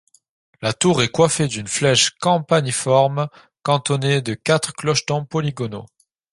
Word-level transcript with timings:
La 0.63 0.73
tour 0.73 1.03
est 1.03 1.09
coiffée 1.11 1.47
d'une 1.47 1.67
flèche 1.67 2.09
campaniforme 2.19 3.27
cantonnée 3.61 4.23
de 4.23 4.33
quatre 4.33 4.73
clochetons 4.73 5.25
polygonaux. 5.25 5.85